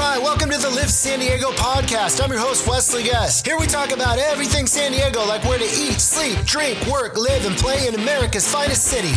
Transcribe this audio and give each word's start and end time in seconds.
right, 0.00 0.22
welcome 0.22 0.48
to 0.48 0.56
the 0.56 0.70
Live 0.70 0.90
San 0.90 1.18
Diego 1.18 1.50
podcast. 1.50 2.24
I'm 2.24 2.30
your 2.30 2.40
host, 2.40 2.66
Wesley 2.66 3.02
Guest. 3.02 3.46
Here 3.46 3.58
we 3.58 3.66
talk 3.66 3.92
about 3.92 4.18
everything 4.18 4.66
San 4.66 4.92
Diego, 4.92 5.26
like 5.26 5.44
where 5.44 5.58
to 5.58 5.64
eat, 5.64 6.00
sleep, 6.00 6.38
drink, 6.46 6.86
work, 6.86 7.18
live, 7.18 7.44
and 7.44 7.54
play 7.54 7.86
in 7.86 7.94
America's 7.94 8.50
finest 8.50 8.84
city. 8.84 9.12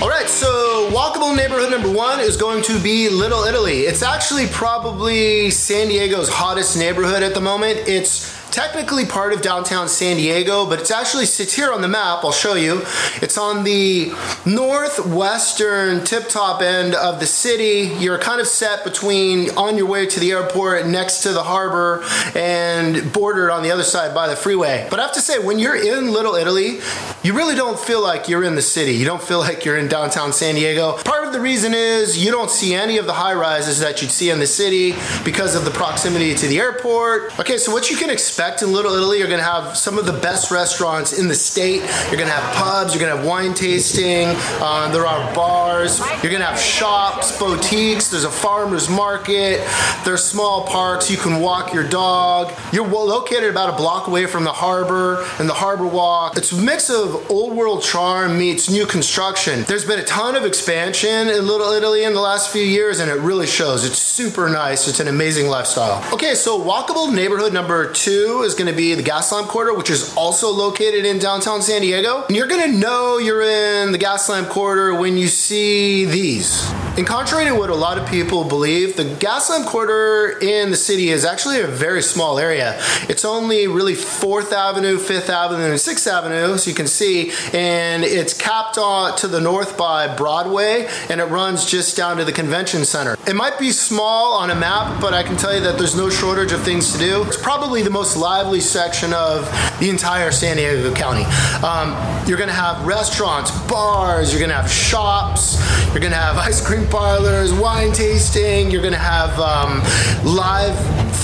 All 0.00 0.08
right, 0.08 0.28
so 0.28 0.88
walkable 0.92 1.36
neighborhood 1.36 1.72
number 1.72 1.90
one 1.90 2.20
is 2.20 2.36
going 2.36 2.62
to 2.62 2.78
be 2.78 3.08
Little 3.08 3.42
Italy. 3.42 3.80
It's 3.80 4.04
actually 4.04 4.46
probably 4.46 5.50
San 5.50 5.88
Diego's 5.88 6.28
hottest 6.28 6.78
neighborhood 6.78 7.24
at 7.24 7.34
the 7.34 7.40
moment. 7.40 7.80
It's 7.88 8.37
technically 8.50 9.04
part 9.04 9.32
of 9.32 9.42
downtown 9.42 9.88
San 9.88 10.16
Diego, 10.16 10.66
but 10.68 10.80
it 10.80 10.90
actually 10.90 11.26
sits 11.26 11.54
here 11.54 11.72
on 11.72 11.82
the 11.82 11.88
map. 11.88 12.24
I'll 12.24 12.32
show 12.32 12.54
you. 12.54 12.82
It's 13.20 13.36
on 13.36 13.64
the 13.64 14.12
northwestern 14.46 16.04
tip 16.04 16.28
top 16.28 16.62
end 16.62 16.94
of 16.94 17.20
the 17.20 17.26
city. 17.26 17.94
You're 17.98 18.18
kind 18.18 18.40
of 18.40 18.46
set 18.46 18.84
between 18.84 19.50
on 19.50 19.76
your 19.76 19.86
way 19.86 20.06
to 20.06 20.20
the 20.20 20.30
airport 20.30 20.86
next 20.86 21.22
to 21.22 21.32
the 21.32 21.42
harbor 21.42 22.04
and 22.34 23.12
bordered 23.12 23.50
on 23.50 23.62
the 23.62 23.70
other 23.70 23.82
side 23.82 24.14
by 24.14 24.28
the 24.28 24.36
freeway. 24.36 24.86
But 24.90 25.00
I 25.00 25.02
have 25.02 25.14
to 25.14 25.20
say, 25.20 25.38
when 25.38 25.58
you're 25.58 25.76
in 25.76 26.12
Little 26.12 26.34
Italy, 26.34 26.80
you 27.22 27.34
really 27.34 27.54
don't 27.54 27.78
feel 27.78 28.02
like 28.02 28.28
you're 28.28 28.44
in 28.44 28.54
the 28.54 28.62
city. 28.62 28.92
You 28.92 29.04
don't 29.04 29.22
feel 29.22 29.38
like 29.38 29.64
you're 29.64 29.76
in 29.78 29.88
downtown 29.88 30.32
San 30.32 30.54
Diego. 30.54 30.96
Part 31.04 31.26
of 31.26 31.32
the 31.32 31.40
reason 31.40 31.74
is 31.74 32.24
you 32.24 32.30
don't 32.30 32.50
see 32.50 32.74
any 32.74 32.96
of 32.98 33.06
the 33.06 33.12
high 33.12 33.34
rises 33.34 33.80
that 33.80 34.00
you'd 34.00 34.10
see 34.10 34.30
in 34.30 34.38
the 34.38 34.46
city 34.46 34.94
because 35.24 35.54
of 35.54 35.64
the 35.64 35.70
proximity 35.70 36.34
to 36.34 36.46
the 36.46 36.58
airport. 36.58 37.38
Okay, 37.38 37.58
so 37.58 37.72
what 37.72 37.90
you 37.90 37.96
can 37.96 38.08
expect 38.10 38.37
expect 38.38 38.62
in 38.62 38.70
Little 38.70 38.94
Italy. 38.94 39.18
You're 39.18 39.26
going 39.26 39.40
to 39.40 39.44
have 39.44 39.76
some 39.76 39.98
of 39.98 40.06
the 40.06 40.12
best 40.12 40.52
restaurants 40.52 41.18
in 41.18 41.26
the 41.26 41.34
state. 41.34 41.80
You're 42.06 42.18
going 42.18 42.28
to 42.28 42.36
have 42.36 42.54
pubs. 42.54 42.94
You're 42.94 43.00
going 43.00 43.10
to 43.10 43.16
have 43.16 43.26
wine 43.26 43.52
tasting. 43.52 44.28
Uh, 44.62 44.88
there 44.92 45.04
are 45.04 45.34
bars. 45.34 45.98
You're 46.22 46.30
going 46.30 46.38
to 46.38 46.46
have 46.46 46.60
shops, 46.60 47.36
boutiques. 47.36 48.08
There's 48.08 48.22
a 48.22 48.30
farmer's 48.30 48.88
market. 48.88 49.66
There's 50.04 50.22
small 50.22 50.68
parks. 50.68 51.10
You 51.10 51.16
can 51.16 51.40
walk 51.40 51.74
your 51.74 51.82
dog. 51.82 52.56
You're 52.72 52.86
located 52.86 53.50
about 53.50 53.74
a 53.74 53.76
block 53.76 54.06
away 54.06 54.26
from 54.26 54.44
the 54.44 54.52
harbor 54.52 55.26
and 55.40 55.48
the 55.48 55.54
harbor 55.54 55.88
walk. 55.88 56.36
It's 56.36 56.52
a 56.52 56.62
mix 56.62 56.90
of 56.90 57.28
old 57.32 57.56
world 57.56 57.82
charm 57.82 58.38
meets 58.38 58.70
new 58.70 58.86
construction. 58.86 59.64
There's 59.64 59.84
been 59.84 59.98
a 59.98 60.04
ton 60.04 60.36
of 60.36 60.44
expansion 60.44 61.26
in 61.26 61.44
Little 61.44 61.72
Italy 61.72 62.04
in 62.04 62.14
the 62.14 62.20
last 62.20 62.52
few 62.52 62.62
years, 62.62 63.00
and 63.00 63.10
it 63.10 63.18
really 63.18 63.48
shows. 63.48 63.84
It's 63.84 63.98
super 63.98 64.48
nice. 64.48 64.86
It's 64.86 65.00
an 65.00 65.08
amazing 65.08 65.48
lifestyle. 65.48 66.04
Okay, 66.14 66.36
so 66.36 66.56
walkable 66.56 67.12
neighborhood 67.12 67.52
number 67.52 67.92
two 67.92 68.27
is 68.28 68.54
going 68.54 68.70
to 68.70 68.76
be 68.76 68.94
the 68.94 69.02
Gaslamp 69.02 69.48
Quarter, 69.48 69.74
which 69.74 69.90
is 69.90 70.14
also 70.14 70.50
located 70.50 71.04
in 71.04 71.18
downtown 71.18 71.62
San 71.62 71.80
Diego. 71.80 72.24
And 72.26 72.36
you're 72.36 72.46
going 72.46 72.70
to 72.70 72.78
know 72.78 73.18
you're 73.18 73.42
in 73.42 73.92
the 73.92 73.98
Gaslamp 73.98 74.48
Quarter 74.50 74.94
when 74.94 75.16
you 75.16 75.28
see 75.28 76.04
these. 76.04 76.70
And 76.98 77.06
contrary 77.06 77.44
to 77.44 77.54
what 77.54 77.70
a 77.70 77.76
lot 77.76 77.96
of 77.96 78.08
people 78.08 78.42
believe, 78.42 78.96
the 78.96 79.04
Gaslamp 79.04 79.66
Quarter 79.66 80.38
in 80.40 80.72
the 80.72 80.76
city 80.76 81.10
is 81.10 81.24
actually 81.24 81.60
a 81.60 81.66
very 81.66 82.02
small 82.02 82.40
area. 82.40 82.76
It's 83.08 83.24
only 83.24 83.68
really 83.68 83.94
4th 83.94 84.52
Avenue, 84.52 84.98
5th 84.98 85.28
Avenue, 85.28 85.66
and 85.66 85.74
6th 85.74 86.06
Avenue, 86.08 86.58
so 86.58 86.68
you 86.68 86.74
can 86.74 86.88
see, 86.88 87.30
and 87.52 88.02
it's 88.02 88.36
capped 88.36 88.78
on 88.78 89.16
to 89.18 89.28
the 89.28 89.40
north 89.40 89.78
by 89.78 90.12
Broadway, 90.16 90.88
and 91.08 91.20
it 91.20 91.26
runs 91.26 91.64
just 91.64 91.96
down 91.96 92.16
to 92.16 92.24
the 92.24 92.32
convention 92.32 92.84
center. 92.84 93.16
It 93.28 93.36
might 93.36 93.60
be 93.60 93.70
small 93.70 94.32
on 94.32 94.50
a 94.50 94.56
map, 94.56 95.00
but 95.00 95.14
I 95.14 95.22
can 95.22 95.36
tell 95.36 95.54
you 95.54 95.60
that 95.60 95.78
there's 95.78 95.96
no 95.96 96.10
shortage 96.10 96.50
of 96.50 96.62
things 96.62 96.92
to 96.94 96.98
do. 96.98 97.22
It's 97.24 97.40
probably 97.40 97.82
the 97.82 97.90
most 97.90 98.16
lively 98.18 98.60
section 98.60 99.12
of 99.12 99.44
the 99.80 99.88
entire 99.90 100.30
San 100.30 100.56
Diego 100.56 100.92
County. 100.94 101.24
Um, 101.64 101.92
you're 102.26 102.36
going 102.38 102.48
to 102.48 102.54
have 102.54 102.84
restaurants, 102.86 103.50
bars, 103.68 104.30
you're 104.32 104.40
going 104.40 104.50
to 104.50 104.56
have 104.56 104.70
shops, 104.70 105.56
you're 105.92 106.00
going 106.00 106.12
to 106.12 106.18
have 106.18 106.36
ice 106.48 106.64
cream 106.64 106.86
parlors, 106.88 107.52
wine 107.52 107.92
tasting. 107.92 108.70
You're 108.70 108.82
going 108.82 108.92
to 108.94 108.98
have 108.98 109.38
um, 109.38 109.78
live 110.24 110.76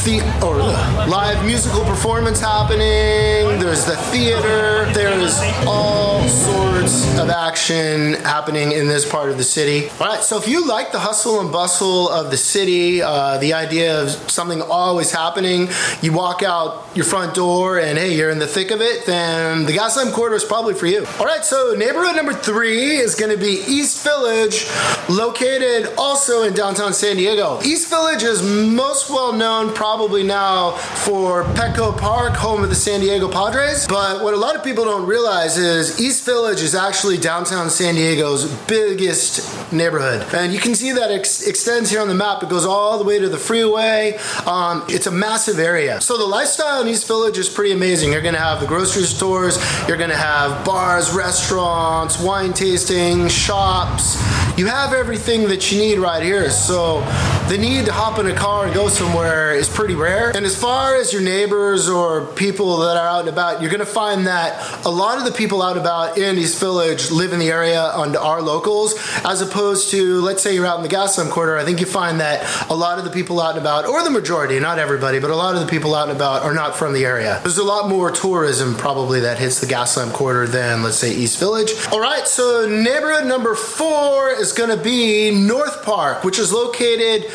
the- 0.05 0.21
or 0.45 0.61
uh, 0.61 1.07
live 1.09 1.45
musical 1.47 1.83
performance 1.85 2.39
happening. 2.41 3.59
There's 3.61 3.85
the 3.87 3.97
theater. 4.13 4.87
There's 4.93 5.39
all 5.67 6.23
sorts 6.29 7.19
of 7.19 7.29
action 7.55 8.15
happening 8.25 8.73
in 8.73 8.89
this 8.89 9.09
part 9.09 9.31
of 9.31 9.39
the 9.39 9.45
city. 9.45 9.89
All 10.01 10.09
right, 10.09 10.25
so 10.25 10.37
if 10.39 10.49
you 10.49 10.67
like 10.67 10.91
the 10.91 10.99
hustle 10.99 11.39
and 11.41 11.53
bustle 11.53 12.09
of 12.09 12.33
the 12.33 12.37
city, 12.37 13.01
uh, 13.01 13.39
the 13.39 13.53
idea 13.53 14.03
of 14.03 14.11
something 14.29 14.61
always 14.61 15.13
happening, 15.13 15.69
you 16.03 16.13
walk 16.13 16.43
out 16.43 16.85
your 16.97 17.05
front 17.05 17.33
door 17.33 17.79
and 17.79 17.97
hey, 17.97 18.17
you're 18.17 18.31
in 18.31 18.41
the 18.41 18.47
thick 18.49 18.73
of 18.73 18.81
it, 18.81 19.07
then 19.07 19.67
the 19.67 19.73
Gaslamp 19.73 20.13
Quarter 20.13 20.35
is 20.35 20.43
probably 20.43 20.75
for 20.75 20.87
you. 20.87 21.07
All 21.21 21.27
right, 21.27 21.45
so 21.45 21.77
neighborhood 21.79 22.17
number 22.17 22.33
three 22.33 22.97
is 22.97 23.15
going 23.15 23.31
to 23.31 23.39
be 23.39 23.63
East 23.69 24.03
Village, 24.03 24.67
located 25.09 25.95
also 25.97 26.43
in 26.43 26.55
downtown 26.55 26.93
San 26.93 27.15
Diego. 27.15 27.61
East 27.63 27.89
Village 27.89 28.25
is 28.25 28.43
most 28.43 29.11
well 29.11 29.33
known 29.33 29.73
probably 29.73 30.25
now 30.25 30.73
for 30.73 31.45
Petco 31.55 31.97
Park, 31.97 32.35
home 32.35 32.65
of 32.65 32.69
the 32.69 32.75
San 32.75 32.99
Diego 32.99 33.31
Padres. 33.31 33.87
But 33.87 34.25
what 34.25 34.35
a 34.35 34.39
lot 34.39 34.57
of 34.57 34.65
people 34.65 34.85
don't 34.85 35.07
realize 35.07 35.57
is 35.57 36.01
East 36.01 36.25
Village 36.25 36.61
is 36.61 36.75
actually 36.75 37.17
downtown 37.45 37.69
San 37.69 37.95
Diego's 37.95 38.51
biggest 38.67 39.71
neighborhood. 39.71 40.27
And 40.35 40.51
you 40.51 40.59
can 40.59 40.75
see 40.75 40.93
that 40.93 41.11
it 41.11 41.21
ex- 41.21 41.47
extends 41.47 41.91
here 41.91 42.01
on 42.01 42.09
the 42.09 42.15
map. 42.15 42.43
It 42.43 42.49
goes 42.49 42.65
all 42.65 42.97
the 42.97 43.05
way 43.05 43.19
to 43.19 43.29
the 43.29 43.37
freeway. 43.37 44.19
Um, 44.47 44.83
it's 44.89 45.07
a 45.07 45.11
massive 45.11 45.59
area. 45.59 46.01
So 46.01 46.17
the 46.17 46.25
lifestyle 46.25 46.81
in 46.81 46.89
East 46.89 47.07
Village 47.07 47.37
is 47.37 47.51
pretty 47.51 47.73
amazing. 47.73 48.13
You're 48.13 48.23
going 48.23 48.35
to 48.35 48.41
have 48.41 48.61
the 48.61 48.67
grocery 48.67 49.03
stores, 49.03 49.59
you're 49.87 49.99
going 49.99 50.09
to 50.09 50.17
have 50.17 50.65
bars, 50.65 51.13
restaurants, 51.13 52.19
wine 52.19 52.55
tasting, 52.55 53.29
shops. 53.29 54.17
You 54.57 54.67
have 54.67 54.93
everything 54.93 55.49
that 55.49 55.73
you 55.73 55.79
need 55.79 55.99
right 55.99 56.23
here. 56.23 56.49
So 56.49 57.01
the 57.49 57.59
need 57.59 57.87
to 57.87 57.93
hop 57.93 58.21
in 58.21 58.27
a 58.29 58.35
car 58.35 58.67
and 58.67 58.75
go 58.75 58.89
somewhere 58.89 59.53
is 59.53 59.69
pretty 59.69 59.97
rare. 59.97 60.31
And 60.31 60.47
as 60.47 60.57
far 60.57 60.95
as 60.95 61.13
your 61.13 61.23
neighbors 61.23 61.89
or 61.89 62.25
people 62.25 62.79
that 62.79 62.97
are 62.97 63.09
out 63.09 63.21
and 63.21 63.29
about, 63.29 63.61
you're 63.61 63.75
to 63.75 63.85
find 63.85 64.29
that 64.29 64.87
a 64.87 64.91
lot 64.91 65.19
of 65.19 65.25
the 65.25 65.33
people 65.33 65.61
out 65.61 65.77
about 65.77 66.17
in 66.19 66.39
East 66.39 66.61
Village 66.61 67.11
live 67.11 67.33
in 67.33 67.41
the 67.41 67.51
area 67.51 67.91
and 67.97 68.17
are 68.17 68.41
locals, 68.41 68.95
as 69.25 69.41
opposed 69.41 69.91
to, 69.91 70.21
let's 70.21 70.41
say 70.41 70.55
you're 70.55 70.67
out 70.67 70.77
in 70.77 70.83
the 70.85 70.89
Gaslamp 70.89 71.31
Quarter. 71.31 71.59
I 71.59 71.65
think 71.65 71.81
you 71.81 71.87
find 71.87 72.21
that 72.21 72.71
a 72.71 72.75
lot 72.75 72.99
of 72.99 73.05
the 73.05 73.11
people 73.11 73.41
out 73.41 73.57
and 73.57 73.61
about, 73.61 73.87
or 73.87 74.05
the 74.05 74.11
majority, 74.11 74.61
not 74.61 74.79
everybody, 74.79 75.19
but 75.19 75.31
a 75.31 75.37
lot 75.37 75.57
of 75.57 75.61
the 75.61 75.67
people 75.67 75.97
out 75.97 76.09
and 76.09 76.17
about 76.17 76.45
are 76.45 76.55
not 76.55 76.77
from 76.77 76.93
the 76.93 77.05
area. 77.05 77.41
There's 77.43 77.59
a 77.59 77.65
lot 77.65 77.89
more 77.89 78.13
tourism 78.13 78.77
probably 78.77 79.21
that 79.21 79.39
hits 79.39 79.61
the 79.61 79.67
Gaslamp 79.67 80.13
Quarter 80.13 80.47
than, 80.47 80.85
let's 80.85 80.97
say, 80.97 81.13
East 81.13 81.41
Village. 81.41 81.73
All 81.91 82.01
right, 82.01 82.29
so 82.29 82.69
neighborhood 82.69 83.27
number 83.27 83.57
four 83.57 84.31
is 84.31 84.44
going 84.53 84.71
to 84.71 84.83
be 84.83 85.31
North 85.31 85.83
Park, 85.85 86.25
which 86.25 86.39
is 86.39 86.53
located, 86.53 87.31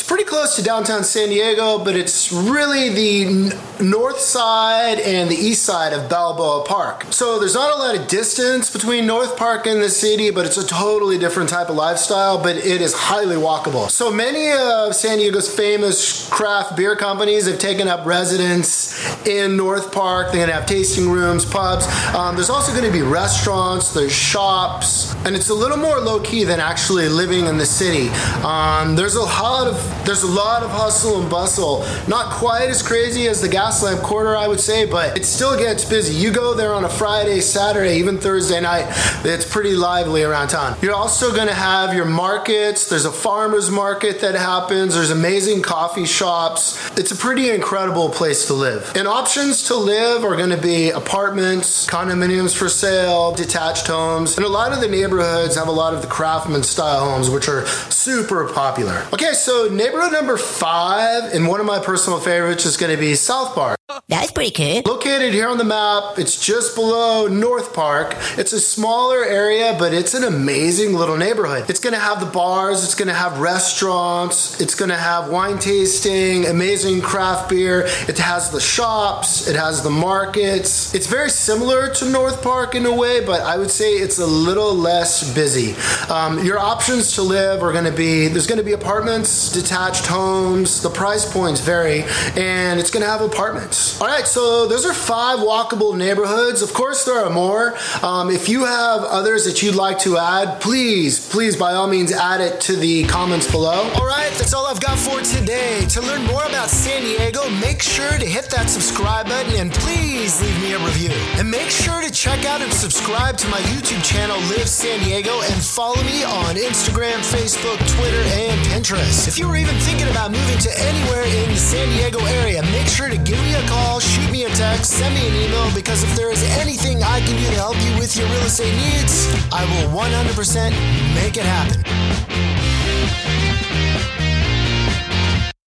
it's 0.00 0.08
pretty 0.08 0.24
close 0.24 0.56
to 0.56 0.62
downtown 0.62 1.04
San 1.04 1.28
Diego, 1.28 1.78
but 1.78 1.94
it's 1.94 2.32
really 2.32 2.88
the 2.88 3.54
north 3.82 4.18
side 4.18 4.98
and 4.98 5.30
the 5.30 5.34
east 5.34 5.62
side 5.62 5.92
of 5.92 6.08
Balboa 6.08 6.64
Park. 6.64 7.04
So 7.10 7.38
there's 7.38 7.52
not 7.52 7.70
a 7.70 7.76
lot 7.76 7.94
of 7.94 8.08
distance 8.08 8.70
between 8.70 9.06
North 9.06 9.36
Park 9.36 9.66
and 9.66 9.82
the 9.82 9.90
city, 9.90 10.30
but 10.30 10.46
it's 10.46 10.56
a 10.56 10.66
totally 10.66 11.18
different 11.18 11.50
type 11.50 11.68
of 11.68 11.76
lifestyle, 11.76 12.42
but 12.42 12.56
it 12.56 12.80
is 12.80 12.94
highly 12.94 13.36
walkable. 13.36 13.90
So 13.90 14.10
many 14.10 14.50
of 14.50 14.94
San 14.94 15.18
Diego's 15.18 15.54
famous 15.54 16.26
craft 16.30 16.78
beer 16.78 16.96
companies 16.96 17.46
have 17.46 17.58
taken 17.58 17.86
up 17.86 18.06
residence 18.06 18.96
in 19.26 19.54
North 19.54 19.92
Park. 19.92 20.32
They're 20.32 20.46
to 20.46 20.52
have 20.52 20.64
tasting 20.64 21.10
rooms, 21.10 21.44
pubs. 21.44 21.86
Um, 22.14 22.36
there's 22.36 22.48
also 22.48 22.72
to 22.80 22.90
be 22.90 23.02
restaurants, 23.02 23.92
there's 23.92 24.14
shops, 24.14 25.14
and 25.26 25.36
it's 25.36 25.50
a 25.50 25.54
little 25.54 25.76
more 25.76 25.98
low 25.98 26.20
key 26.20 26.44
than 26.44 26.58
actually 26.58 27.10
living 27.10 27.44
in 27.44 27.58
the 27.58 27.66
city. 27.66 28.08
Um, 28.42 28.96
there's 28.96 29.16
a 29.16 29.20
lot 29.60 29.66
of 29.68 29.89
there's 30.04 30.22
a 30.22 30.26
lot 30.26 30.62
of 30.62 30.70
hustle 30.70 31.20
and 31.20 31.30
bustle. 31.30 31.84
Not 32.08 32.32
quite 32.32 32.68
as 32.68 32.82
crazy 32.82 33.28
as 33.28 33.40
the 33.40 33.48
Gaslamp 33.48 34.02
Quarter, 34.02 34.36
I 34.36 34.48
would 34.48 34.60
say, 34.60 34.84
but 34.84 35.16
it 35.16 35.24
still 35.24 35.58
gets 35.58 35.84
busy. 35.84 36.14
You 36.14 36.32
go 36.32 36.54
there 36.54 36.74
on 36.74 36.84
a 36.84 36.88
Friday, 36.88 37.40
Saturday, 37.40 37.96
even 37.98 38.18
Thursday 38.18 38.60
night. 38.60 38.86
It's 39.24 39.50
pretty 39.50 39.74
lively 39.74 40.22
around 40.22 40.48
town. 40.48 40.76
You're 40.82 40.94
also 40.94 41.34
going 41.34 41.48
to 41.48 41.54
have 41.54 41.94
your 41.94 42.04
markets. 42.04 42.88
There's 42.88 43.04
a 43.04 43.12
farmers 43.12 43.70
market 43.70 44.20
that 44.20 44.34
happens. 44.34 44.94
There's 44.94 45.10
amazing 45.10 45.62
coffee 45.62 46.06
shops. 46.06 46.76
It's 46.98 47.12
a 47.12 47.16
pretty 47.16 47.50
incredible 47.50 48.10
place 48.10 48.46
to 48.46 48.54
live. 48.54 48.92
And 48.96 49.06
options 49.06 49.64
to 49.68 49.76
live 49.76 50.24
are 50.24 50.36
going 50.36 50.50
to 50.50 50.60
be 50.60 50.90
apartments, 50.90 51.86
condominiums 51.86 52.56
for 52.56 52.68
sale, 52.68 53.32
detached 53.32 53.86
homes, 53.86 54.36
and 54.36 54.44
a 54.44 54.48
lot 54.48 54.72
of 54.72 54.80
the 54.80 54.88
neighborhoods 54.88 55.56
have 55.56 55.68
a 55.68 55.72
lot 55.72 55.94
of 55.94 56.02
the 56.02 56.08
craftsman 56.08 56.62
style 56.62 57.10
homes, 57.10 57.30
which 57.30 57.48
are 57.48 57.66
super 57.90 58.48
popular. 58.52 59.06
Okay, 59.12 59.32
so 59.32 59.68
neighborhood 59.70 60.12
number 60.12 60.36
five, 60.36 61.32
and 61.32 61.48
one 61.48 61.60
of 61.60 61.66
my 61.66 61.78
personal 61.78 62.20
favorites 62.20 62.66
is 62.66 62.76
going 62.76 62.94
to 62.94 63.00
be 63.00 63.14
South 63.14 63.54
Park. 63.54 63.79
That's 64.08 64.32
pretty 64.32 64.50
cool. 64.50 64.82
Located 64.92 65.32
here 65.32 65.48
on 65.48 65.58
the 65.58 65.64
map, 65.64 66.18
it's 66.18 66.44
just 66.44 66.74
below 66.74 67.28
North 67.28 67.74
Park. 67.74 68.16
It's 68.36 68.52
a 68.52 68.60
smaller 68.60 69.24
area, 69.24 69.76
but 69.78 69.94
it's 69.94 70.14
an 70.14 70.24
amazing 70.24 70.94
little 70.94 71.16
neighborhood. 71.16 71.70
It's 71.70 71.80
to 71.94 72.00
have 72.00 72.20
the 72.20 72.26
bars, 72.26 72.84
it's 72.84 72.94
to 73.08 73.14
have 73.14 73.38
restaurants, 73.38 74.60
it's 74.60 74.74
to 74.90 74.96
have 74.96 75.30
wine 75.30 75.58
tasting, 75.58 76.46
amazing 76.46 77.00
craft 77.02 77.50
beer. 77.50 77.86
It 78.08 78.18
has 78.18 78.50
the 78.50 78.60
shops, 78.60 79.48
it 79.48 79.56
has 79.56 79.82
the 79.82 79.90
markets. 79.90 80.94
It's 80.94 81.06
very 81.06 81.30
similar 81.30 81.92
to 81.94 82.10
North 82.10 82.42
Park 82.42 82.74
in 82.74 82.86
a 82.86 82.94
way, 82.94 83.24
but 83.24 83.42
I 83.42 83.56
would 83.56 83.70
say 83.70 83.92
it's 83.92 84.18
a 84.18 84.26
little 84.26 84.74
less 84.74 85.32
busy. 85.34 85.74
Um, 86.10 86.44
your 86.44 86.58
options 86.58 87.14
to 87.14 87.22
live 87.22 87.62
are 87.62 87.72
to 87.84 87.92
be 87.92 88.28
there's 88.28 88.46
to 88.58 88.64
be 88.64 88.72
apartments, 88.72 89.52
detached 89.52 90.06
homes. 90.06 90.82
The 90.82 90.90
price 90.90 91.30
points 91.30 91.60
vary, 91.60 92.04
and 92.36 92.80
it's 92.80 92.90
to 93.02 93.08
have 93.08 93.20
apartments. 93.20 93.89
All 93.98 94.06
right, 94.06 94.26
so 94.26 94.66
those 94.66 94.84
are 94.84 94.92
five 94.92 95.38
walkable 95.38 95.96
neighborhoods. 95.96 96.60
Of 96.60 96.74
course, 96.74 97.04
there 97.04 97.24
are 97.24 97.30
more. 97.30 97.74
Um, 98.02 98.30
if 98.30 98.48
you 98.48 98.64
have 98.64 99.00
others 99.02 99.46
that 99.46 99.62
you'd 99.62 99.74
like 99.74 99.98
to 100.00 100.18
add, 100.18 100.60
please, 100.60 101.28
please, 101.30 101.56
by 101.56 101.72
all 101.72 101.88
means, 101.88 102.12
add 102.12 102.42
it 102.42 102.60
to 102.62 102.76
the 102.76 103.04
comments 103.04 103.50
below. 103.50 103.90
All 103.96 104.06
right, 104.06 104.30
that's 104.36 104.52
all 104.52 104.66
I've 104.66 104.80
got 104.80 104.98
for 104.98 105.20
today. 105.20 105.86
To 105.88 106.00
learn 106.02 106.22
more 106.26 106.44
about 106.44 106.68
San 106.68 107.02
Diego, 107.02 107.48
make 107.60 107.80
sure 107.80 108.18
to 108.18 108.26
hit 108.26 108.50
that 108.50 108.68
subscribe 108.68 109.26
button 109.26 109.54
and 109.54 109.72
please 109.72 110.40
leave 110.42 110.60
me 110.60 110.72
a 110.74 110.78
review. 110.78 111.10
And 111.38 111.50
make 111.50 111.70
sure 111.70 112.02
to 112.02 112.10
check 112.10 112.44
out 112.44 112.60
and 112.60 112.72
subscribe 112.72 113.38
to 113.38 113.48
my 113.48 113.60
YouTube 113.72 114.02
channel, 114.04 114.36
Live 114.52 114.68
San 114.68 115.00
Diego, 115.00 115.40
and 115.40 115.62
follow 115.62 116.02
me 116.04 116.24
on 116.24 116.56
Instagram, 116.56 117.16
Facebook, 117.24 117.78
Twitter, 117.96 118.22
and 118.36 118.58
Pinterest. 118.66 119.28
If 119.28 119.38
you 119.38 119.48
were 119.48 119.56
even 119.56 119.74
thinking 119.86 120.08
about 120.08 120.32
moving 120.32 120.58
to 120.58 120.70
anywhere 120.78 121.22
in 121.24 121.48
the 121.50 121.56
San 121.56 121.88
Diego 121.88 122.20
area, 122.42 122.62
make 122.72 122.86
sure 122.86 123.08
to 123.08 123.16
give 123.16 123.40
me 123.40 123.54
a 123.54 123.62
call, 123.70 124.00
shoot 124.00 124.30
me 124.32 124.44
a 124.44 124.50
text, 124.50 124.98
send 124.98 125.14
me 125.14 125.28
an 125.28 125.34
email 125.34 125.72
because 125.74 126.02
if 126.02 126.14
there 126.16 126.30
is 126.30 126.42
anything 126.58 127.02
I 127.02 127.20
can 127.20 127.36
do 127.36 127.46
to 127.46 127.58
help 127.64 127.76
you 127.86 127.92
with 127.98 128.16
your 128.16 128.26
real 128.28 128.46
estate 128.50 128.74
needs, 128.74 129.28
I 129.52 129.62
will 129.70 129.88
100% 129.96 130.70
make 131.14 131.36
it 131.36 131.44
happen. 131.44 131.80